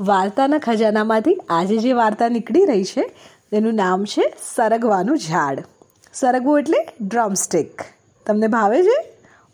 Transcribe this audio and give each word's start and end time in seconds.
વાર્તાના 0.00 0.58
ખજાનામાંથી 0.58 1.36
આજે 1.50 1.78
જે 1.78 1.92
વાર્તા 1.92 2.28
નીકળી 2.28 2.64
રહી 2.64 2.84
છે 2.84 3.04
તેનું 3.50 3.74
નામ 3.74 4.04
છે 4.04 4.22
સરગવાનું 4.54 5.16
ઝાડ. 5.16 5.64
સરગવું 6.14 6.60
એટલે 6.60 6.78
ડ્રમસ્ટિક 7.00 7.82
તમને 8.26 8.46
ભાવે 8.46 8.82
છે? 8.82 8.98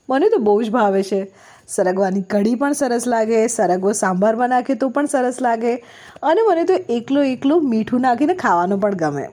મને 0.08 0.28
તો 0.28 0.38
બહુ 0.38 0.62
જ 0.62 0.70
ભાવે 0.70 1.02
છે. 1.02 1.30
સરગવાની 1.68 2.22
કઢી 2.22 2.54
પણ 2.54 2.72
સરસ 2.72 3.06
લાગે, 3.06 3.46
સરગવો 3.46 3.92
સાંભારમાં 3.92 4.48
નાખે 4.48 4.74
તો 4.74 4.88
પણ 4.88 5.06
સરસ 5.06 5.40
લાગે, 5.40 5.82
અને 6.22 6.40
મને 6.50 6.64
તો 6.64 6.74
એકલો 6.88 7.22
એકલો 7.22 7.60
મીઠું 7.60 8.00
નાખીને 8.00 8.34
ખાવાનું 8.34 8.80
પણ 8.80 8.94
ગમે. 8.94 9.28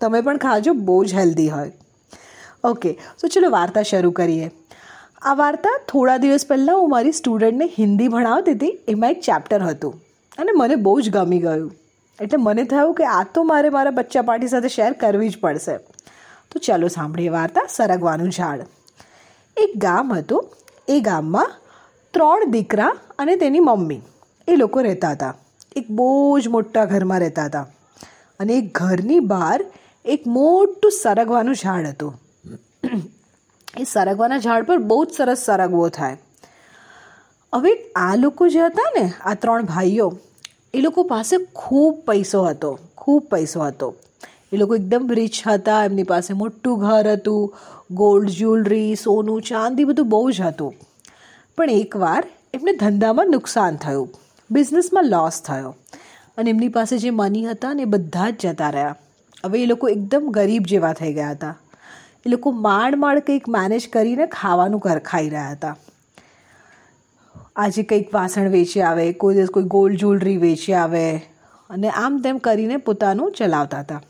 તમે 0.00 0.20
પણ 0.20 0.36
ખાજો, 0.36 0.72
બહુ 0.72 1.04
જ 1.04 1.14
હેલ્ધી 1.14 1.48
હોય. 1.48 1.70
ઓકે, 2.64 2.92
તો 2.92 3.28
ચલો 3.28 3.50
વાર્તા 3.50 3.82
શરૂ 3.82 4.10
કરીએ. 4.10 4.50
આ 5.22 5.34
વાર્તા 5.34 5.78
થોડા 5.88 6.16
દિવસ 6.16 6.46
પહેલાં 6.46 6.76
હું 6.76 6.90
મારી 6.90 7.12
સ્ટુડન્ટને 7.12 7.70
હિન્દી 7.78 8.08
ભણાવતી 8.08 8.52
હતી, 8.52 8.78
એમાં 8.88 9.10
એક 9.10 9.20
ચેપ્ટર 9.20 9.62
હતું. 9.62 10.02
અને 10.38 10.52
મને 10.56 10.76
બહુ 10.76 11.00
જ 11.00 11.10
ગમી 11.10 11.38
ગયું. 11.38 11.72
એટલે 12.20 12.42
મને 12.42 12.64
થયું 12.64 12.94
કે 12.94 13.04
આ 13.04 13.24
તો 13.34 13.42
મારે 13.42 13.68
મારા 13.68 13.90
બચ્ચા 13.90 14.22
પાર્ટી 14.22 14.48
સાથે 14.48 14.68
શેર 14.68 14.92
કરવી 14.92 15.28
જ 15.28 15.38
પડશે. 15.38 15.76
તો 16.50 16.58
ચાલો 16.58 16.88
સાંભળીએ 16.88 17.28
વાર્તા 17.28 17.66
સરગવાનું 17.70 18.30
ઝાડ. 18.30 18.60
એક 19.56 19.78
ગામ 19.78 20.12
હતું. 20.12 20.48
એ 20.88 21.00
ગામમાં 21.00 21.50
ત્રણ 22.14 22.50
દીકરા 22.50 22.96
અને 23.18 23.36
તેની 23.36 23.60
મમ્મી. 23.60 24.00
એ 24.48 24.56
લોકો 24.56 24.80
રહેતા 24.80 25.10
હતા. 25.10 25.34
એક 25.76 25.90
બહુ 25.90 26.38
જ 26.38 26.48
મોટા 26.48 26.84
ઘરમાં 26.84 27.20
રહેતા 27.20 27.44
હતા. 27.44 27.66
અને 28.40 28.52
એક 28.52 28.78
ઘરની 28.78 29.20
બહાર 29.20 29.64
એક 30.04 30.26
મોટું 30.26 30.90
સરગવાનું 30.90 31.54
ઝાડ 31.54 31.86
હતું. 31.86 32.20
એ 33.78 33.84
સરગવાના 33.84 34.38
ઝાડ 34.38 34.64
પર 34.64 34.76
બહુ 34.76 35.04
જ 35.04 35.10
સરસ 35.10 35.38
સરગવો 35.38 35.88
થાય. 35.88 36.16
હવે 37.54 37.92
આ 37.96 38.14
લોકો 38.16 38.48
જે 38.48 38.60
હતા 38.60 38.92
ને, 39.00 39.12
આ 39.24 39.34
ત્રણ 39.34 39.64
ભાઈઓ 39.64 40.18
એ 40.76 40.80
લોકો 40.80 41.02
પાસે 41.02 41.36
ખૂબ 41.54 41.94
પૈસો 42.06 42.42
હતો, 42.42 42.78
ખૂબ 42.96 43.28
પૈસો 43.28 43.60
હતો. 43.60 43.94
એ 44.52 44.56
લોકો 44.56 44.76
એકદમ 44.76 45.08
રિચ 45.12 45.42
હતા, 45.46 45.84
એમની 45.84 46.02
પાસે 46.02 46.34
મોટું 46.34 46.78
ઘર 46.78 47.12
હતું 47.12 47.54
ગોલ્ડ 47.90 48.28
જ્વેલરી 48.28 48.94
સોનું, 48.94 49.42
ચાંદી 49.42 49.84
બધું 49.84 50.08
બહુ 50.08 50.30
જ 50.30 50.40
હતું. 50.40 50.74
પણ 51.56 51.70
એકવાર 51.70 52.24
એમને 52.54 52.72
ધંધામાં 52.72 53.30
નુકસાન 53.30 53.76
થયું 53.76 54.08
બિઝનેસમાં 54.50 55.04
લોસ 55.04 55.42
થયો. 55.42 55.74
અને 56.36 56.50
એમની 56.50 56.68
પાસે 56.68 56.98
જે 56.98 57.10
મની 57.10 57.44
હતા 57.44 57.72
ને 57.72 57.82
એ 57.82 57.84
બધા 57.84 58.30
જ 58.30 58.46
જતા 58.46 58.70
રહ્યા. 58.70 58.96
હવે 59.44 59.62
એ 59.62 59.66
લોકો 59.66 59.88
એકદમ 59.88 60.28
ગરીબ 60.30 60.62
જેવા 60.62 60.92
થઈ 60.92 61.12
ગયા 61.12 61.30
હતા. 61.30 61.58
એ 62.26 62.30
લોકો 62.30 62.50
માંડ 62.50 62.96
માંડ 62.96 63.18
કંઈક 63.18 63.48
મેનેજ 63.48 63.88
કરીને 63.88 64.26
ખાવાનું 64.26 64.80
ખાઈ 64.80 65.28
રહ્યા 65.28 65.50
હતા. 65.50 65.76
આજે 67.56 67.82
કંઈક 67.82 68.14
વાસણ 68.14 68.48
વેચી 68.48 68.80
આવે, 68.80 69.12
કોઈ 69.12 69.34
દિવસ 69.34 69.48
કોઈ 69.48 69.62
ગોલ્ડ 69.62 69.98
જ્વેલરી 69.98 70.36
વેચી 70.36 70.72
આવે. 70.72 71.16
અને 71.70 71.88
આમ 71.88 72.18
તેમ 72.18 72.38
કરીને 72.38 72.76
પોતાનું 72.76 73.32
ચલાવતા 73.32 73.78
હતા. 73.78 74.02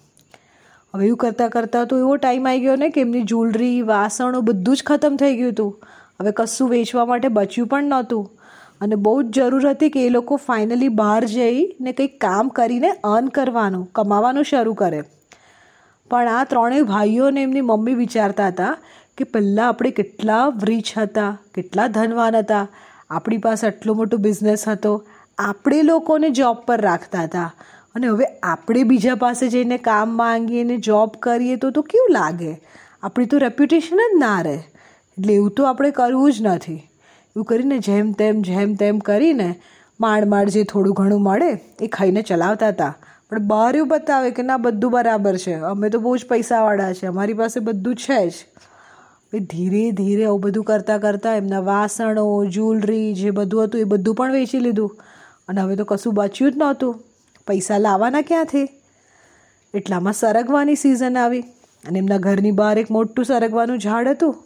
હવે 0.95 1.07
એવું 1.07 1.19
કરતાં 1.19 1.51
કરતાં 1.51 1.87
તો 1.87 1.99
એવો 1.99 2.17
ટાઈમ 2.17 2.49
આવી 2.49 2.61
ગયો 2.61 2.77
ને 2.77 2.89
કે 2.89 3.01
એમની 3.01 3.23
જ્વેલરી, 3.23 3.83
વાસણો 3.83 4.41
બધું 4.41 4.77
જ 4.77 4.83
ખતમ 4.87 5.17
થઈ 5.17 5.37
ગયું 5.37 5.53
હતું. 5.53 5.83
હવે 6.21 6.33
કશું 6.37 6.71
વેચવા 6.71 7.05
માટે 7.05 7.29
બચ્યું 7.29 7.69
પણ 7.69 7.85
નહોતું. 7.85 8.31
અને 8.81 8.95
બહુ 8.95 9.23
જ 9.23 9.27
જરૂર 9.27 9.69
હતી 9.69 9.91
કે 9.91 10.07
એ 10.07 10.09
લોકો 10.09 10.37
ફાઇનલી 10.37 10.89
બહાર 10.89 11.25
જઈને 11.25 11.93
કંઈક 11.93 12.21
કામ 12.21 12.49
કરીને 12.49 12.91
અર્ન 12.91 13.29
કરવાનું, 13.29 13.91
કમાવાનું 13.95 14.45
શરૂ 14.45 14.75
કરે. 14.75 15.03
પણ 16.11 16.29
આ 16.29 16.45
ત્રણેય 16.45 16.83
ભાઈઓને 16.83 17.43
એમની 17.43 17.61
મમ્મી 17.61 17.95
વિચારતા 17.95 18.47
હતા 18.47 18.77
કે 19.17 19.25
પહેલાં 19.25 19.69
આપણે 19.69 19.91
કેટલા 19.91 20.53
રીચ 20.63 20.99
હતા, 20.99 21.39
કેટલા 21.55 21.87
ધનવાન 21.87 22.37
હતા. 22.37 22.69
આપણી 23.11 23.39
પાસે 23.39 23.67
આટલો 23.67 23.95
મોટો 23.95 24.17
બિઝનેસ 24.17 24.69
હતો, 24.69 25.05
આપણે 25.39 25.83
લોકોને 25.83 26.31
જોબ 26.31 26.57
પર 26.57 26.81
રાખતા 26.81 27.23
હતા. 27.23 27.53
અને 27.95 28.07
હવે 28.07 28.25
આપણે 28.43 28.83
બીજા 28.83 29.15
પાસે 29.15 29.49
જઈને 29.49 29.79
કામ 29.79 30.17
માંગીએ 30.17 30.65
ને 30.65 30.77
જોબ 30.77 31.11
કરીએ 31.23 31.57
તો 31.57 31.71
તો 31.71 31.83
કેવું 31.83 32.13
લાગે? 32.13 32.61
આપણી 33.03 33.27
તો 33.27 33.39
રેપ્યુટેશન 33.39 33.97
જ 33.97 34.19
ના 34.19 34.41
રહે. 34.41 34.55
એટલે 35.19 35.35
એવું 35.35 35.51
તો 35.51 35.65
આપણે 35.65 35.91
કરવું 35.91 36.33
જ 36.33 36.43
નથી. 36.43 36.75
એવું 37.37 37.45
કરીને 37.45 37.79
જેમ 37.79 38.13
તેમ 38.13 38.43
જેમ 38.43 38.75
તેમ 38.75 38.99
કરીને 38.99 39.61
માંડ 40.01 40.25
માંડ 40.25 40.49
જે 40.49 40.65
થોડું 40.65 40.95
ઘણું 40.95 41.23
મળે 41.23 41.61
એ 41.81 41.87
ખાઈને 41.87 42.23
ચલાવતા 42.23 42.69
હતા. 42.69 42.95
પણ 43.31 43.39
બહાર 43.39 43.77
એવું 43.77 43.89
બતાવે 43.89 44.31
કે 44.31 44.43
ના, 44.43 44.57
બધું 44.57 44.91
બરાબર 44.93 45.37
છે. 45.37 45.55
અમે 45.55 45.89
તો 45.89 46.01
બહુ 46.01 46.17
જ 46.17 46.27
પૈસાવાળા 46.27 46.93
છે 46.93 47.07
અમારી 47.07 47.33
પાસે 47.33 47.61
બધું 47.61 47.95
છે 47.95 48.29
જ. 48.29 48.33
ધીરે 49.35 49.91
ધીરે 49.91 50.25
આવું 50.25 50.41
બધું 50.41 50.65
કરતાં 50.65 51.01
કરતાં 51.01 51.37
એમના 51.37 51.61
વાસણો 51.61 52.45
જ્વેલરી 52.45 53.15
જે 53.15 53.31
બધું 53.31 53.65
હતું 53.65 53.81
એ 53.81 53.85
બધું 53.85 54.15
પણ 54.15 54.33
વેચી 54.33 54.59
લીધું. 54.59 55.01
અને 55.49 55.61
હવે 55.61 55.77
તો 55.77 55.85
કશું 55.85 56.15
બચ્યું 56.15 56.53
જ 56.53 56.57
નહોતું. 56.57 57.03
પૈસા 57.47 57.79
લાવવાના 57.79 58.21
ક્યાંથી 58.21 58.69
એટલામાં 59.75 60.13
સરગવાની 60.13 60.75
સિઝન 60.75 61.19
આવી 61.19 61.41
અને 61.89 61.99
એમના 61.99 62.17
ઘરની 62.17 62.51
બહાર 62.51 62.79
એક 62.79 62.91
મોટું 62.91 63.25
સરગવાનું 63.25 63.79
ઝાડ 63.79 64.09
હતું. 64.09 64.37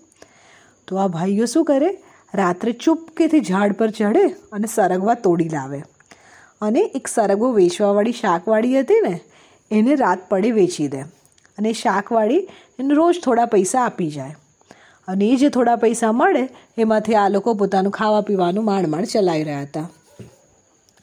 તો 0.89 0.97
આ 0.97 1.07
ભાઈઓ 1.07 1.45
શું 1.45 1.65
કરે? 1.65 2.03
રાત્રે 2.35 2.73
ચૂપકેથી 2.73 3.41
ઝાડ 3.41 3.73
પર 3.73 3.91
ચઢે 3.91 4.29
અને 4.53 4.67
સરગવા 4.67 5.15
તોડી 5.15 5.49
લાવે. 5.49 5.83
અને 6.61 6.81
એક 6.81 7.09
સરગવો 7.09 7.53
વેચવાવાળી 7.53 8.13
શાકવાળી 8.13 8.81
હતી 8.81 9.01
ને, 9.01 9.21
એને 9.71 9.95
રાત 9.95 10.29
પડે 10.29 10.51
વેચી 10.51 10.89
દે. 10.89 11.01
અને 11.59 11.73
શાકવાળી 11.73 12.49
એને 12.79 12.95
રોજ 12.95 13.21
થોડા 13.25 13.47
પૈસા 13.47 13.81
આપી 13.81 14.11
જાય. 14.11 14.37
અને 15.11 15.25
એ 15.29 15.37
જે 15.37 15.49
થોડા 15.49 15.77
પૈસા 15.77 16.13
મળે, 16.13 16.49
એમાંથી 16.79 17.15
આ 17.15 17.29
લોકો 17.29 17.55
પોતાનું 17.55 17.93
ખાવા 17.93 18.21
પીવાનું 18.21 18.65
માંડ 18.65 19.05
ચલાવી 19.05 19.45
રહ્યા 19.45 19.63
હતા. 19.63 19.87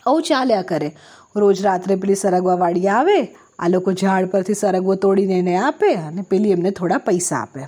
આવું 0.06 0.24
ચાલ્યા 0.24 0.62
કરે. 0.62 0.90
રોજ 1.36 1.62
રાત્રે 1.62 1.96
પેલી 1.96 2.16
સરગવાવાળી 2.16 2.88
આવે, 2.88 3.18
આ 3.60 3.68
લોકો 3.68 3.94
ઝાડ 3.94 4.30
પરથી 4.30 4.54
સરગવો 4.54 4.96
તોડીને 4.96 5.40
એને 5.40 5.58
આપે 5.58 5.94
અને 5.94 6.22
પેલી 6.22 6.52
એમને 6.52 6.72
થોડા 6.72 6.98
પૈસા 6.98 7.38
આપે. 7.38 7.62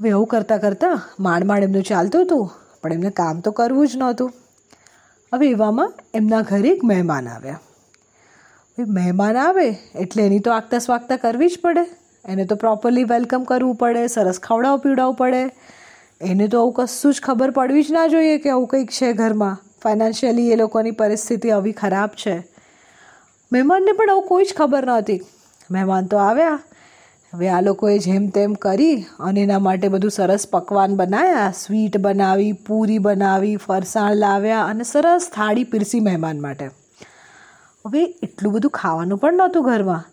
હવે 0.00 0.08
એવું 0.08 0.26
કરતાં 0.26 0.60
કરતાં 0.60 1.02
માંડ 1.20 1.44
માંડ 1.44 1.62
એમનું 1.62 1.82
ચાલતું 1.82 2.24
હતું, 2.24 2.50
પણ 2.82 2.92
એમને 2.92 3.10
કામ 3.10 3.40
તો 3.40 3.50
કરવું 3.50 3.88
જ 3.88 3.96
નહોતું. 3.96 4.32
હવે 5.32 5.50
એવામાં 5.50 5.92
એમના 6.14 6.42
ઘરે 6.42 6.68
એક 6.68 6.84
મહેમાન 6.84 7.28
આવ્યા. 7.28 7.60
મહેમાન 8.78 9.36
આવે 9.36 9.68
એટલે 9.94 10.26
એની 10.26 10.38
તો 10.38 10.52
આગતા 10.52 10.78
સ્વાગતા 10.78 11.16
કરવી 11.16 11.48
જ 11.48 11.58
પડે. 11.62 12.01
એને 12.24 12.44
તો 12.44 12.56
પ્રોપરલી 12.56 13.04
વેલકમ 13.04 13.44
કરવું 13.44 13.76
પડે, 13.76 14.06
સરસ 14.06 14.40
ખવડાવ 14.42 14.78
પીવડાવવું 14.78 15.16
પડે. 15.16 15.50
એને 16.20 16.48
તો 16.48 16.60
આવું 16.60 16.72
કશું 16.72 17.12
જ 17.12 17.20
ખબર 17.22 17.50
પડવી 17.50 17.82
જ 17.82 17.92
ના 17.92 18.06
જોઈએ 18.06 18.38
કે 18.38 18.50
આવું 18.50 18.68
કંઈક 18.68 18.90
છે 18.90 19.12
ઘરમાં. 19.12 19.56
ફાઇનાન્શિયલી 19.82 20.50
એ 20.50 20.56
લોકોની 20.56 20.90
પરિસ્થિતિ 20.90 21.50
આવી 21.50 21.72
ખરાબ 21.72 22.10
છે. 22.10 22.36
મહેમાનને 23.52 23.92
પણ 23.92 24.10
આવું 24.10 24.28
કોઈ 24.28 24.44
જ 24.44 24.54
ખબર 24.56 24.86
નહોતી 24.86 25.20
મહેમાન 25.70 26.06
તો 26.06 26.16
આવ્યા. 26.16 26.58
હવે 27.32 27.48
આ 27.48 27.60
લોકોએ 27.60 27.98
જેમ 27.98 28.28
તેમ 28.28 28.54
કરી 28.54 29.04
અને 29.20 29.42
એના 29.42 29.58
માટે 29.58 29.88
બધું 29.88 30.10
સરસ 30.10 30.46
પકવાન 30.46 30.96
બનાવ્યા 30.96 31.50
સ્વીટ 31.50 31.96
બનાવી, 31.96 32.52
પૂરી 32.52 32.98
બનાવી, 32.98 33.56
ફરસાણ 33.56 34.14
લાવ્યા 34.14 34.64
અને 34.64 34.84
સરસ 34.84 35.30
થાળી 35.34 35.64
પીરસી 35.64 36.00
મહેમાન 36.00 36.40
માટે. 36.40 36.66
હવે 37.86 38.02
એટલું 38.22 38.52
બધું 38.52 38.70
ખાવાનું 38.70 39.18
પણ 39.18 39.34
નહોતું 39.34 39.62
ઘરમાં. 39.62 40.04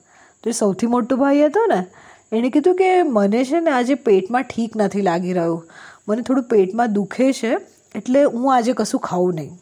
એ 0.47 0.51
સૌથી 0.51 0.87
મોટો 0.87 1.15
ભાઈ 1.15 1.41
હતો 1.41 1.65
ને 1.65 1.85
એણે 2.31 2.49
કીધું 2.49 2.75
કે 2.75 3.03
મને 3.03 3.43
છે 3.43 3.59
ને 3.59 3.71
આજે 3.71 3.95
પેટમાં 3.95 4.41
ઠીક 4.41 4.77
નથી 4.77 5.01
લાગી 5.01 5.33
રહ્યું. 5.33 5.69
મને 6.09 6.21
થોડું 6.21 6.43
પેટમાં 6.43 6.93
દુખે 6.93 7.33
છે, 7.33 7.57
એટલે 7.95 8.23
હું 8.23 8.55
આજે 8.55 8.73
કશું 8.73 9.01
ખાઉં 9.01 9.33
નહીં. 9.33 9.57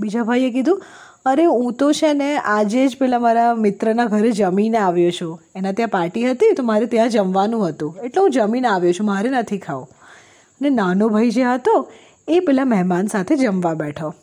બીજા 0.00 0.22
ભાઈએ 0.22 0.50
કીધું, 0.50 0.82
અરે, 1.26 1.44
હું 1.44 1.72
તો 1.72 1.92
છે 1.92 2.12
ને 2.12 2.36
આજે 2.36 2.88
જ 2.88 2.96
પેલા 2.96 3.18
મારા 3.18 3.54
મિત્રના 3.54 4.04
ઘરે 4.04 4.32
જમીને 4.32 4.78
આવ્યો 4.78 5.10
છું. 5.10 5.42
એના 5.56 5.72
ત્યાં 5.72 5.88
પાર્ટી 5.88 6.30
હતી 6.30 6.52
તો 6.52 6.62
મારે 6.62 6.86
ત્યાં 6.86 7.08
જમવાનું 7.08 7.68
હતું. 7.68 7.96
એટલે 8.04 8.20
હું 8.20 8.30
જમીને 8.30 8.68
આવ્યો 8.68 8.92
છું, 8.92 9.06
મારે 9.06 9.30
નથી 9.30 9.58
ખાવું. 9.58 9.88
અને 10.00 10.70
નાનો 10.70 11.08
ભાઈ 11.08 11.30
જે 11.30 11.42
હતો, 11.42 11.92
એ 12.28 12.40
પેલા 12.40 12.64
મહેમાન 12.64 13.06
સાથે 13.06 13.36
જમવા 13.36 13.74
બેઠો. 13.74 14.14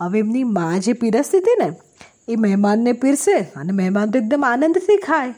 હવે 0.00 0.18
એમની 0.18 0.44
મા 0.44 0.78
જે 0.78 0.92
પીરસતી 0.92 1.38
હતી 1.38 1.64
ને 1.64 1.72
એ 2.28 2.36
મહેમાનને 2.36 2.92
પીરસે 2.92 3.36
અને 3.56 3.72
મહેમાન 3.72 4.10
તો 4.10 4.18
એકદમ 4.18 4.44
આનંદથી 4.44 4.96
ખાય. 4.96 5.34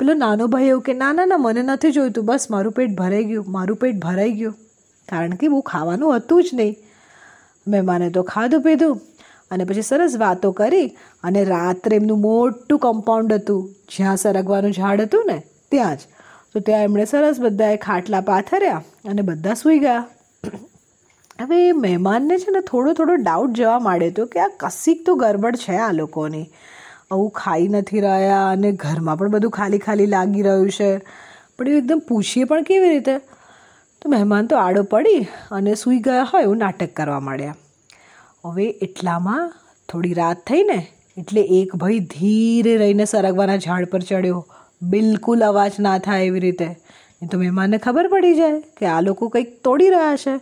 પેલો 0.00 0.14
નાનો 0.14 0.46
ભાઈ 0.46 0.64
એવું 0.64 0.82
કે, 0.82 0.92
ના 0.92 1.12
ના 1.12 1.24
ના, 1.24 1.36
મને 1.36 1.62
નથી 1.62 1.90
જોઈતું, 1.90 2.24
બસ 2.24 2.46
મારું 2.50 2.72
પેટ 2.72 2.90
ભરાઈ 2.90 3.24
ગયું, 3.24 3.44
મારું 3.48 3.76
પેટ 3.76 3.96
ભરાઈ 3.96 4.32
ગયું. 4.32 4.54
કારણ 5.08 5.30
કે 5.30 5.48
બહુ 5.48 5.60
ખાવાનું 5.60 6.16
હતું 6.16 6.42
જ 6.42 6.48
નહીં. 6.54 6.76
મહેમાને 7.66 8.10
તો 8.10 8.22
ખાધું 8.22 8.62
પીધું 8.62 9.00
અને 9.50 9.64
પછી 9.64 9.82
સરસ 9.82 10.16
વાતો 10.16 10.52
કરી 10.52 10.86
અને 11.24 11.44
રાત્રે 11.44 11.96
એમનું 11.96 12.20
મોટું 12.20 12.78
કમ્પાઉન્ડ 12.78 13.32
હતું, 13.32 13.70
જ્યાં 13.96 14.16
સરગવાનું 14.16 14.72
ઝાડ 14.72 15.00
હતું 15.00 15.24
ને, 15.26 15.38
ત્યાં 15.70 15.96
જ. 15.96 16.00
તો 16.54 16.60
ત્યાં 16.60 16.82
એમણે 16.82 17.04
સરસ 17.04 17.40
બધાએ 17.40 17.76
ખાટલા 17.76 18.20
પાથર્યા 18.20 18.82
અને 19.08 19.22
બધા 19.22 19.54
સૂઈ 19.54 19.78
ગયા. 19.78 20.06
હવે 21.40 21.72
મહેમાનને 21.72 22.38
છે 22.38 22.50
ને 22.50 22.60
થોડો 22.60 22.92
થોડો 22.92 23.14
ડાઉટ 23.14 23.50
જવા 23.50 23.78
માંડ્યો 23.78 24.08
હતો 24.08 24.26
કે 24.26 24.40
આ 24.40 24.48
કશીક 24.60 25.06
તો 25.06 25.14
ગરબડ 25.14 25.56
છે 25.56 25.76
આ 25.76 25.92
લોકોની. 25.92 26.50
આવું 27.10 27.30
ખાઈ 27.30 27.68
નથી 27.68 28.00
રહ્યા 28.00 28.50
અને 28.50 28.72
ઘરમાં 28.72 29.18
પણ 29.18 29.28
બધું 29.28 29.50
ખાલી 29.50 29.78
ખાલી 29.78 30.06
લાગી 30.06 30.42
રહ્યું 30.42 30.70
છે. 30.70 30.98
પણ 31.58 31.68
એ 31.68 31.78
એકદમ 31.78 31.98
પૂછીએ 31.98 32.44
પણ 32.44 32.62
કેવી 32.62 32.88
રીતે? 32.88 33.18
તો 34.02 34.10
મહેમાન 34.10 34.46
તો 34.46 34.56
આડો 34.56 34.82
પડી 34.82 35.26
અને 35.50 35.74
સૂઈ 35.74 35.98
ગયા 35.98 36.22
હોય 36.22 36.42
એવું 36.42 36.56
નાટક 36.56 36.96
કરવા 36.96 37.20
માંડ્યા. 37.20 37.54
હવે 38.44 38.64
એટલામાં 38.64 39.52
થોડી 39.88 40.14
રાત 40.14 40.36
થઈ 40.36 40.62
ને 40.62 40.86
એટલે 41.16 41.40
એક 41.40 41.76
ભાઈ 41.76 41.98
ધીરે 41.98 42.76
રહીને 42.76 43.04
સરગવાના 43.04 43.56
ઝાડ 43.56 43.84
પર 43.84 44.00
ચડ્યો. 44.00 44.46
બિલકુલ 44.82 45.44
અવાજ 45.44 45.72
ના 45.80 45.98
થાય 45.98 46.24
એવી 46.24 46.40
રીતે. 46.40 46.76
એ 47.22 47.26
તો 47.26 47.38
મહેમાનને 47.38 47.78
ખબર 47.78 48.08
પડી 48.08 48.34
જાય 48.34 48.60
કે 48.60 48.86
આ 48.86 49.00
લોકો 49.00 49.28
કંઈક 49.28 49.64
તોડી 49.64 49.88
રહ્યા 49.88 50.16
છે. 50.16 50.40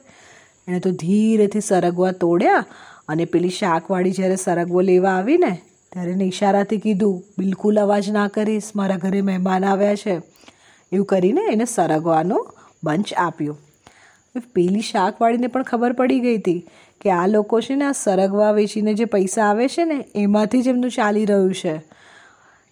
એણે 0.68 0.80
તો 0.80 0.90
ધીરેથી 0.90 1.60
સરગવા 1.60 2.12
તોડ્યા 2.12 2.64
અને 3.08 3.24
પેલી 3.24 3.48
શાકવાળી 3.48 4.10
જ્યારે 4.10 4.36
સરગવો 4.36 4.80
લેવા 4.80 5.10
આવીને, 5.10 5.62
ત્યારે 5.92 6.10
એને 6.10 6.24
ઈશારાથી 6.24 6.78
કીધું, 6.78 7.22
બિલકુલ 7.38 7.80
અવાજ 7.80 8.10
ના 8.10 8.28
કરીશ, 8.28 8.70
મારા 8.76 8.96
ઘરે 8.96 9.22
મહેમાન 9.22 9.64
આવ્યા 9.64 9.94
છે. 9.94 10.22
એવું 10.92 11.06
કરીને 11.06 11.40
એને 11.52 11.64
સરગવાનો 11.64 12.46
બંચ 12.84 13.14
આપ્યો. 13.14 13.58
પેલી 14.54 14.80
શાકવાળીને 14.80 15.46
પણ 15.46 15.62
ખબર 15.62 15.92
પડી 15.92 16.20
ગઈ 16.20 16.36
હતી 16.36 16.68
કે 17.00 17.10
આ 17.10 17.26
લોકો 17.26 17.60
છે 17.60 17.74
ને 17.74 17.84
આ 17.84 17.92
સરગવા 17.92 18.52
વેચીને 18.52 18.94
જે 18.94 19.04
પૈસા 19.04 19.44
આવે 19.44 19.68
છે 19.68 19.84
ને, 19.84 20.04
એમાંથી 20.14 20.62
જ 20.62 20.68
એમનું 20.68 20.90
ચાલી 20.90 21.24
રહ્યું 21.24 21.54
છે. 21.54 21.76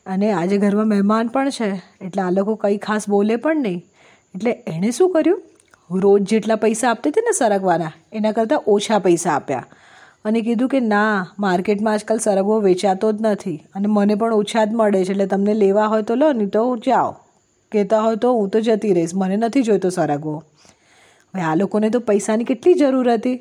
અને 0.07 0.33
આજે 0.33 0.59
ઘરમાં 0.59 0.89
મહેમાન 0.89 1.29
પણ 1.29 1.51
છે, 1.51 1.83
એટલે 2.01 2.23
આ 2.23 2.31
લોકો 2.31 2.55
કંઈ 2.55 2.77
ખાસ 2.77 3.09
બોલે 3.09 3.37
પણ 3.37 3.57
નહીં. 3.57 3.85
એટલે 4.35 4.51
એણે 4.51 4.91
શું 4.91 5.13
કર્યું? 5.13 5.43
રોજ 5.99 6.23
જેટલા 6.23 6.57
પૈસા 6.57 6.91
આપતી 6.91 7.11
હતી 7.11 7.21
ને 7.21 7.33
સરગવાના, 7.33 7.93
એના 8.13 8.33
કરતાં 8.33 8.63
ઓછા 8.67 8.99
પૈસા 8.99 9.31
આપ્યા. 9.31 9.67
અને 10.25 10.41
કીધું 10.41 10.69
કે, 10.69 10.81
ના, 10.81 11.27
માર્કેટમાં 11.39 11.93
આજકાલ 11.93 12.19
સરગવો 12.19 12.61
વેચાતો 12.61 13.13
જ 13.13 13.17
નથી 13.21 13.63
અને 13.75 13.89
મને 13.89 14.15
પણ 14.15 14.35
ઓછા 14.35 14.65
જ 14.65 14.69
મળે 14.73 15.05
છે, 15.05 15.11
એટલે 15.11 15.27
તમને 15.27 15.55
લેવા 15.55 15.87
હોય 15.87 16.03
તો 16.03 16.15
લો, 16.15 16.33
નહીં 16.33 16.49
તો 16.49 16.77
જાઓ. 16.77 17.11
કહેતા 17.73 18.01
હોય 18.01 18.17
તો 18.17 18.33
હું 18.33 18.49
તો 18.49 18.61
જતી 18.61 18.95
રહીશ, 18.95 19.11
મને 19.15 19.37
નથી 19.37 19.63
જોઈતો 19.63 19.91
સરગવો. 19.91 20.43
હવે 21.35 21.43
આ 21.43 21.55
લોકોને 21.55 21.91
તો 21.91 22.01
પૈસાની 22.01 22.45
કેટલી 22.45 22.75
જરૂર 22.75 23.13
હતી? 23.13 23.41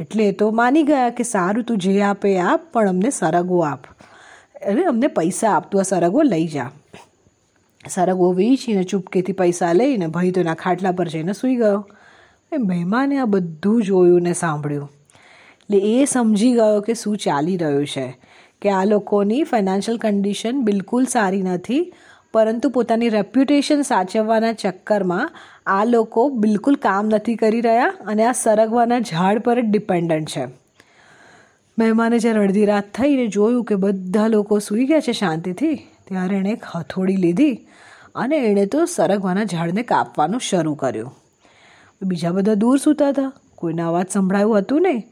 એટલે 0.00 0.24
એ 0.24 0.32
તો 0.32 0.50
માની 0.50 0.82
ગયા 0.82 1.10
કે, 1.10 1.22
સારું, 1.22 1.64
તું 1.64 1.78
જે 1.78 2.02
આપે 2.02 2.38
આપ, 2.38 2.60
પણ 2.72 2.88
અમને 2.88 3.10
સરગવો 3.10 3.60
આપ. 3.60 3.84
અરે, 4.66 4.84
અમને 4.84 5.06
પૈસા 5.06 5.50
આપતું 5.50 5.80
આ 5.80 5.82
સરગવો 5.82 6.22
લઈ 6.22 6.46
જા. 6.46 6.70
સરગવો 7.90 8.34
એને 8.68 8.82
ચૂપકેથી 8.82 9.32
પૈસા 9.32 9.72
લઈને 9.72 10.06
ભાઈ 10.06 10.32
એના 10.36 10.54
ખાટલા 10.54 10.92
પર 10.92 11.08
જઈને 11.08 11.32
સૂઈ 11.32 11.56
ગયો. 11.56 11.88
એ 12.52 12.56
મહેમાને 12.56 13.18
આ 13.18 13.24
બધું 13.24 13.82
જોયું 13.82 14.22
ને 14.22 14.32
સાંભળ્યું. 14.32 14.90
એટલે 15.60 15.78
એ 15.78 16.04
સમજી 16.04 16.52
ગયો 16.52 16.80
કે 16.80 16.94
શું 16.94 17.16
ચાલી 17.16 17.56
રહ્યું 17.56 17.86
છે, 17.86 18.18
કે 18.62 18.70
આ 18.70 18.84
લોકોની 18.84 19.42
ફાઇનાન્શિયલ 19.42 19.98
કન્ડિશન 19.98 20.62
બિલકુલ 20.62 21.04
સારી 21.04 21.42
નથી, 21.42 21.92
પરંતુ 22.32 22.68
પોતાની 22.68 23.08
રેપ્યુટેશન 23.08 23.82
સાચવવાના 23.82 24.52
ચક્કરમાં 24.52 25.30
આ 25.66 25.84
લોકો 25.84 26.28
બિલકુલ 26.28 26.74
કામ 26.74 27.06
નથી 27.06 27.34
કરી 27.34 27.60
રહ્યા 27.60 27.92
અને 28.06 28.24
આ 28.24 28.32
સરગવાના 28.32 28.98
ઝાડ 28.98 29.38
પર 29.38 29.60
જ 29.60 29.64
ડિપેન્ડન્ટ 29.64 30.28
છે. 30.28 30.46
મહેમાને 31.78 32.18
જ્યારે 32.18 32.38
અડધી 32.38 32.64
રાત 32.64 32.84
થઈને 32.94 33.26
જોયું 33.26 33.64
કે 33.64 33.74
બધા 33.74 34.26
લોકો 34.26 34.58
સૂઈ 34.58 34.86
ગયા 34.86 35.00
છે 35.00 35.12
શાંતિથી 35.12 35.78
ત્યારે 36.08 36.36
એણે 36.36 36.50
એક 36.50 36.64
હથોડી 36.74 37.16
લીધી 37.16 37.54
અને 38.14 38.36
એણે 38.36 38.66
તો 38.66 38.84
સરગવાના 38.84 39.44
ઝાડને 39.44 39.82
કાપવાનું 39.82 40.40
શરૂ 40.40 40.74
કર્યું. 40.74 41.14
બીજા 42.02 42.30
બધા 42.30 42.54
દૂર 42.54 42.78
સૂતા 42.78 43.08
હતા. 43.08 43.32
કોઈના 43.56 43.88
અવાજ 43.88 44.06
સંભળાયું 44.10 44.58
હતું 44.58 44.82
નહીં. 44.82 45.02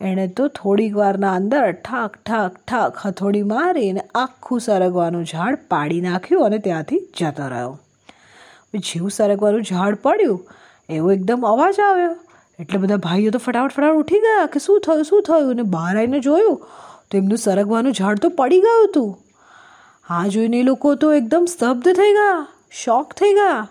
એણે 0.00 0.26
તો 0.28 0.48
થોડીક 0.48 0.96
વારના 0.96 1.32
અંદર 1.32 1.72
ઠાક 1.72 2.16
ઠાક 2.16 2.56
ઠાક 2.56 3.06
હથોડી 3.06 3.42
મારી 3.42 3.90
અને 3.90 4.00
આખું 4.14 4.60
સરગવાનું 4.60 5.24
ઝાડ 5.24 5.56
પાડી 5.70 6.00
નાખ્યું 6.00 6.44
અને 6.44 6.58
ત્યાંથી 6.58 7.00
જતો 7.20 7.48
રહ્યો. 7.48 7.80
જેવું 8.74 9.10
સરગવાનું 9.10 9.62
ઝાડ 9.62 9.94
પડ્યું, 9.94 10.48
એવો 10.88 11.12
એકદમ 11.12 11.46
અવાજ 11.46 11.80
આવ્યો. 11.80 12.16
એટલે 12.60 12.78
બધા 12.78 12.96
ભાઈઓ 12.96 13.30
તો 13.30 13.38
ફટાફટ 13.38 13.72
ફટાફટ 13.72 13.96
ઉઠી 13.96 14.18
ગયા 14.18 14.46
કે 14.46 14.60
શું 14.60 14.80
થયું 14.80 15.04
શું 15.04 15.22
થયું? 15.22 15.50
અને 15.50 15.62
બહાર 15.62 15.96
આવીને 15.96 16.20
જોયું, 16.20 16.56
તો 17.10 17.18
એમનું 17.18 17.38
સરગવાનું 17.38 17.92
ઝાડ 17.92 18.18
તો 18.18 18.28
પડી 18.28 18.60
ગયું 18.60 18.88
હતું. 18.88 19.23
હા, 20.10 20.28
જોઈને 20.28 20.62
લોકો 20.62 20.94
તો 20.94 21.12
એકદમ 21.12 21.44
સ્તબ્ધ 21.44 21.92
થઈ 21.92 22.12
ગયા 22.12 22.46
શોક 22.70 23.12
થઈ 23.12 23.32
ગયા. 23.32 23.68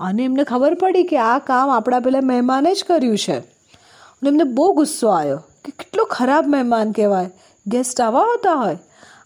અને 0.00 0.24
એમને 0.24 0.44
ખબર 0.44 0.74
પડી 0.74 1.02
કે 1.02 1.18
આ 1.18 1.38
કામ 1.38 1.70
આપણા 1.70 2.00
પેલા 2.00 2.20
મહેમાને 2.20 2.74
જ 2.74 2.84
કર્યું 2.88 3.18
છે. 3.18 3.38
અને 3.38 4.28
એમને 4.28 4.44
બહુ 4.44 4.72
ગુસ્સો 4.72 5.08
આવ્યો 5.08 5.36
કે 5.36 5.72
કેટલો 5.78 6.04
ખરાબ 6.04 6.48
મહેમાન 6.48 6.92
કહેવાય 6.92 7.30
ગેસ્ટ 7.66 8.00
આવા 8.00 8.20
હોતા 8.20 8.54
હોય. 8.54 8.78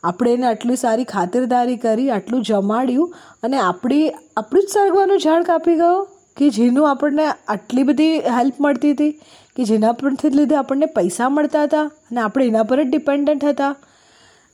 આપણે 0.04 0.34
એને 0.34 0.46
આટલી 0.46 0.76
સારી 0.76 1.04
ખાતરદારી 1.04 1.76
કરી, 1.76 2.10
આટલું 2.10 2.42
જમાડ્યું 2.42 3.14
અને 3.42 3.58
આપણી, 3.58 4.10
આપણું 4.36 4.64
જ 4.64 4.68
સરગવાનું 4.68 5.18
ઝાડ 5.18 5.42
કાપી 5.42 5.74
ગયો 5.74 6.08
કે 6.36 6.50
જેનું 6.50 6.90
આપણને 6.90 7.26
આટલી 7.48 7.82
બધી 7.82 8.18
હેલ્પ 8.18 8.54
મળતી 8.60 8.90
હતી, 8.90 9.10
કે 9.56 9.64
જેના 9.64 9.92
પરથી 9.92 10.30
લીધે 10.30 10.56
આપણને 10.56 10.86
પૈસા 10.86 11.28
મળતા 11.28 11.62
હતા 11.62 11.82
અને 11.82 12.20
આપણે 12.20 12.46
એના 12.46 12.62
પર 12.62 12.84
જ 12.84 12.86
ડિપેન્ડન્ટ 12.86 13.44
હતા. 13.44 13.76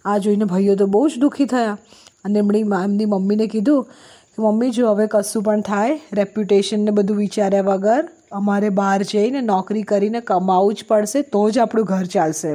આ 0.05 0.19
જોઈને 0.19 0.45
ભાઈઓ 0.45 0.77
તો 0.77 0.87
બહુ 0.87 1.09
જ 1.09 1.13
દુઃખી 1.19 1.45
થયા. 1.45 1.79
અને 2.25 2.39
એમની 2.39 2.61
એમની 2.61 3.05
મમ્મીને 3.05 3.47
કીધું 3.47 3.85
કે, 3.85 4.43
મમ્મી, 4.43 4.71
જો 4.71 4.91
હવે 4.91 5.07
કશું 5.11 5.43
પણ 5.43 5.61
થાય 5.61 6.01
રેપ્યુટેશનને 6.13 6.91
બધું 6.91 7.17
વિચાર્યા 7.17 7.63
વગર 7.63 8.09
અમારે 8.33 8.69
બહાર 8.69 9.03
જઈને 9.03 9.41
નોકરી 9.41 9.83
કરીને 9.83 10.21
કમાવું 10.21 10.75
જ 10.75 10.85
પડશે, 10.89 11.23
તો 11.23 11.51
જ 11.51 11.59
આપણું 11.59 11.87
ઘર 11.87 12.05
ચાલશે. 12.05 12.53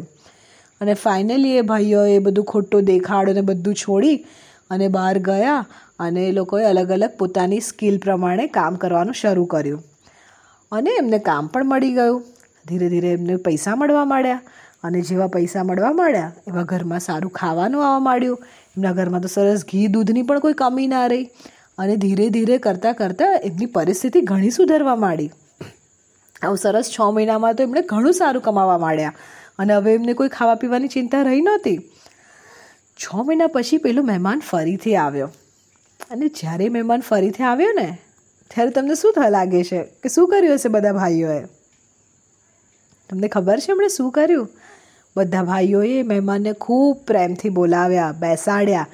અને 0.81 0.93
ફાઇનલી 0.93 1.57
એ 1.57 1.61
ભાઈઓએ 1.61 2.19
બધું 2.19 2.45
ખોટું 2.45 2.83
દેખાડ 2.83 3.29
અને 3.29 3.41
બધું 3.41 3.75
છોડી 3.75 4.25
અને 4.69 4.87
બહાર 4.87 5.19
ગયા 5.19 5.65
અને 5.99 6.27
એ 6.27 6.31
લોકોએ 6.31 6.63
અલગ 6.63 6.91
અલગ 6.91 7.09
પોતાની 7.19 7.59
સ્કિલ 7.59 7.97
પ્રમાણે 7.97 8.47
કામ 8.47 8.75
કરવાનું 8.75 9.13
શરૂ 9.13 9.45
કર્યું. 9.45 9.83
અને 10.71 10.89
એમને 10.97 11.19
કામ 11.19 11.47
પણ 11.47 11.65
મળી 11.65 11.93
ગયું. 11.93 12.23
ધીરે 12.65 12.89
ધીરે 12.89 13.11
એમને 13.11 13.35
પૈસા 13.35 13.75
મળવા 13.75 14.05
માંડ્યા. 14.05 14.41
અને 14.83 15.01
જેવા 15.01 15.27
પૈસા 15.27 15.63
મળવા 15.63 15.91
માંડ્યા 15.91 16.31
એવા 16.47 16.63
ઘરમાં 16.63 16.99
સારું 16.99 17.31
ખાવાનું 17.31 17.87
આવવા 17.87 17.99
માંડ્યું. 17.99 18.39
એમના 18.45 18.91
ઘરમાં 18.91 19.21
તો 19.21 19.27
સરસ 19.27 19.65
ઘી 19.65 19.87
દૂધની 19.87 20.21
પણ 20.21 20.39
કોઈ 20.39 20.53
કમી 20.53 20.87
ના 20.87 21.07
રહી. 21.07 21.29
અને 21.77 21.95
ધીરે 21.95 22.29
ધીરે 22.29 22.57
કરતાં 22.57 22.93
કરતાં 22.93 23.39
એમની 23.43 23.65
પરિસ્થિતિ 23.65 24.21
ઘણી 24.21 24.49
સુધરવા 24.49 24.95
માંડી. 24.95 25.31
આવું 26.41 26.57
સરસ 26.57 26.91
છ 26.99 27.01
મહિનામાં 27.01 27.55
તો 27.55 27.63
એમણે 27.63 27.81
ઘણું 27.81 28.13
સારું 28.13 28.41
કમાવા 28.41 28.77
માંડ્યા. 28.77 29.13
અને 29.59 29.73
હવે 29.73 29.93
એમને 29.93 30.13
કોઈ 30.13 30.29
ખાવા 30.29 30.55
પીવાની 30.55 30.87
ચિંતા 30.87 31.21
રહી 31.21 31.41
નહોતી. 31.41 31.77
છ 32.95 33.15
મહિના 33.15 33.47
પછી 33.47 33.77
પેલો 33.77 34.03
મહેમાન 34.03 34.39
ફરીથી 34.39 34.95
આવ્યો. 34.95 35.29
અને 36.11 36.27
જ્યારે 36.27 36.69
મહેમાન 36.69 36.99
ફરીથી 36.99 37.43
આવ્યો 37.43 37.71
ને, 37.71 37.97
ત્યારે 38.47 38.69
તમને 38.69 38.95
શું 38.95 39.13
થ, 39.13 39.19
લાગે 39.29 39.63
છે? 39.63 39.83
કે 39.83 40.09
શું 40.09 40.27
કર્યું 40.27 40.55
હશે 40.55 40.69
બધા 40.69 40.93
ભાઈઓએ? 40.93 41.43
તમને 43.09 43.27
ખબર 43.27 43.59
છે 43.59 43.71
એમણે 43.71 43.87
શું 43.87 44.11
કર્યું? 44.11 44.49
બધા 45.17 45.43
ભાઈઓએ 45.43 46.03
મહેમાનને 46.03 46.53
ખૂબ 46.53 46.97
પ્રેમથી 47.07 47.49
બોલાવ્યા, 47.49 48.11
બેસાડ્યા, 48.11 48.87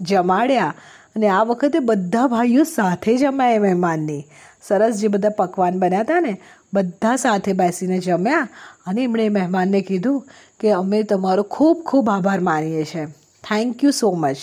જમાડ્યા 0.00 0.74
અને 1.16 1.28
આ 1.28 1.42
વખતે 1.42 1.78
બધા 1.78 2.26
ભાઈઓ 2.26 2.62
સાથે 2.62 3.16
જમાય 3.16 3.58
મહેમાનની. 3.58 4.24
સરસ 4.62 4.96
જે 4.96 5.08
બધા 5.08 5.28
પકવાન 5.28 5.78
બન્યા 5.78 6.00
હતા 6.00 6.20
ને, 6.20 6.40
બધા 6.74 7.16
સાથે 7.16 7.52
બેસીને 7.52 7.98
જમ્યા 7.98 8.48
અને 8.86 9.02
એમણે 9.02 9.28
મહેમાનને 9.28 9.80
કીધું 9.80 10.24
કે 10.60 10.70
અમે 10.70 11.02
તમારો 11.02 11.42
ખૂબ 11.42 11.82
ખૂબ 11.86 12.10
આભાર 12.10 12.40
માનીએ 12.40 12.84
છીએ. 12.84 13.06
થેન્ક 13.44 13.84
યુ 13.84 13.90
સો 13.90 14.12
મચ 14.12 14.36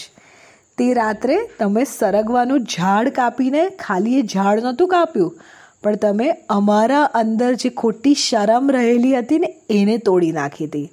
તે 0.77 0.93
રાત્રે 0.93 1.37
તમે 1.59 1.83
સરગવાનું 1.83 2.59
ઝાડ 2.59 3.09
કાપીને 3.09 3.69
ખાલી 3.69 4.19
એ 4.19 4.21
ઝાડ 4.21 4.61
નહોતું 4.61 4.87
કાપ્યું. 4.87 5.39
પણ 5.87 5.97
તમે 5.97 6.29
અમારા 6.49 7.01
અંદર 7.15 7.51
જે 7.55 7.69
ખોટી 7.77 8.15
શરમ 8.21 8.71
રહેલી 8.71 9.17
હતી 9.17 9.39
ને, 9.39 9.49
એને 9.69 9.97
તોડી 9.97 10.31
નાખી 10.31 10.65
હતી. 10.65 10.87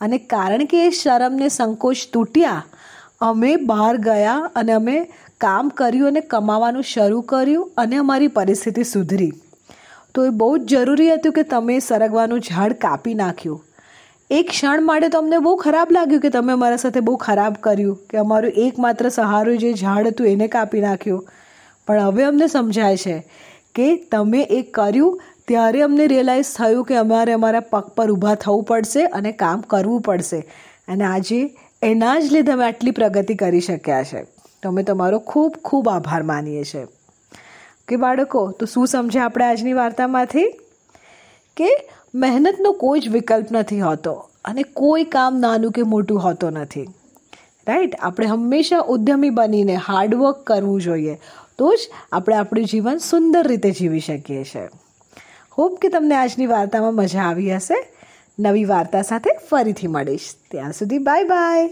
અને 0.00 0.18
કારણ 0.18 0.64
કે 0.64 0.84
એ 0.86 0.90
શરમને 0.98 1.48
સંકોચ 1.48 2.04
તૂટ્યા, 2.12 2.62
અમે 3.20 3.56
બહાર 3.56 3.96
ગયા 3.96 4.36
અને 4.56 4.72
અમે 4.72 4.96
કામ 5.40 5.68
કર્યું 5.68 6.08
અને 6.08 6.20
કમાવાનું 6.20 6.86
શરૂ 6.90 7.22
કર્યું 7.32 7.72
અને 7.76 7.96
અમારી 7.96 8.28
પરિસ્થિતિ 8.28 8.84
સુધરી. 8.84 9.32
તો 10.14 10.24
એ 10.26 10.30
બહુ 10.30 10.48
જ 10.58 10.70
જરૂરી 10.70 11.10
હતું 11.10 11.32
કે 11.32 11.42
તમે 11.42 11.76
સરગવાનું 11.80 12.40
ઝાડ 12.40 12.72
કાપી 12.72 13.14
નાખ્યું. 13.14 13.60
એક 14.30 14.48
ક્ષણ 14.48 14.82
માટે 14.82 15.08
તો 15.08 15.18
અમને 15.18 15.38
બહુ 15.38 15.52
ખરાબ 15.56 15.92
લાગ્યું 15.92 16.20
કે 16.20 16.30
તમે 16.30 16.52
અમારા 16.52 16.76
સાથે 16.76 17.00
બહુ 17.00 17.16
ખરાબ 17.16 17.60
કર્યું, 17.60 18.00
કે 18.10 18.18
અમારું 18.18 18.64
એકમાત્ર 18.64 19.08
સહારો 19.08 19.56
જે 19.56 19.74
ઝાડ 19.74 20.08
હતું 20.08 20.26
એને 20.26 20.48
કાપી 20.48 20.80
નાખ્યું. 20.80 21.28
પણ 21.88 22.00
હવે 22.00 22.24
અમને 22.24 22.46
સમજાય 22.46 22.96
છે 22.96 23.16
કે 23.74 23.96
તમે 23.96 24.42
એ 24.42 24.62
કર્યું, 24.62 25.20
ત્યારે 25.48 25.82
અમને 25.82 26.06
રિયલાઇઝ 26.06 26.44
થયું 26.56 26.84
કે 26.84 26.96
અમારે 26.96 27.32
અમારા 27.32 27.60
પગ 27.60 27.80
પર 27.80 28.10
ઊભા 28.10 28.34
થવું 28.34 28.62
પડશે 28.62 29.04
અને 29.04 29.32
કામ 29.32 29.60
કરવું 29.60 30.00
પડશે. 30.00 30.48
અને 30.88 31.04
આજે 31.04 31.56
એના 31.82 32.18
જ 32.18 32.32
લીધે 32.32 32.52
અમે 32.52 32.64
આટલી 32.64 32.90
પ્રગતિ 32.90 33.34
કરી 33.34 33.60
શક્યા 33.60 34.02
છે. 34.02 34.22
તો 34.62 34.68
અમે 34.68 34.82
તમારો 34.82 35.18
ખૂબ 35.18 35.54
ખૂબ 35.64 35.88
આભાર 35.88 36.22
માનીએ 36.22 36.64
છીએ. 36.64 36.86
કે 37.88 37.96
બાળકો, 37.96 38.50
તો 38.50 38.66
શું 38.66 38.86
સમજે 38.86 39.20
આપણે 39.20 39.44
આજની 39.44 39.72
વાર્તામાંથી? 39.72 40.48
કે 41.56 41.90
મહેનતનો 42.14 42.72
કોઈ 42.72 43.00
જ 43.00 43.08
વિકલ્પ 43.08 43.46
નથી 43.52 43.80
હોતો 43.80 44.12
અને 44.44 44.62
કોઈ 44.62 45.04
કામ 45.04 45.36
નાનું 45.36 45.72
કે 45.72 45.82
મોટું 45.82 46.24
હોતો 46.24 46.50
નથી. 46.50 46.88
રાઈટ 47.68 47.94
આપણે 48.00 48.26
હંમેશા 48.26 48.78
ઉદ્યમી 48.78 49.30
બનીને 49.30 49.74
હાર્ડવર્ક 49.74 50.36
કરવું 50.36 50.80
જોઈએ. 50.80 51.20
તો 51.60 51.74
જ 51.74 51.78
આપણે 52.12 52.36
આપણું 52.36 52.64
જીવન 52.64 52.96
સુંદર 52.96 53.48
રીતે 53.48 53.70
જીવી 53.70 54.00
શકીએ 54.00 54.44
છીએ. 54.44 54.68
હોપ 55.50 55.78
કે 55.80 55.88
તમને 55.88 56.14
આજની 56.14 56.46
વાર્તામાં 56.46 56.94
મજા 56.94 57.20
આવી 57.20 57.54
હશે. 57.54 57.92
નવી 58.38 58.64
વાર્તા 58.64 59.02
સાથે 59.02 59.30
ફરીથી 59.50 59.86
મળીશ. 59.86 60.34
ત્યાં 60.50 60.72
સુધી 60.72 60.98
બાય 60.98 61.24
બાય 61.24 61.70